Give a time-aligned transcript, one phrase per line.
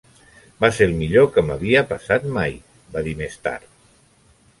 [0.63, 2.57] "Va ser el millor que m'havia passat mai",
[2.97, 3.69] va dir més tard.